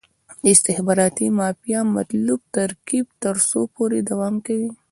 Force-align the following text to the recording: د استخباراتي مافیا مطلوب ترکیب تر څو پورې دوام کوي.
د 0.43 0.45
استخباراتي 0.55 1.27
مافیا 1.39 1.79
مطلوب 1.95 2.41
ترکیب 2.57 3.05
تر 3.23 3.35
څو 3.49 3.59
پورې 3.75 3.99
دوام 4.09 4.35
کوي. 4.45 4.69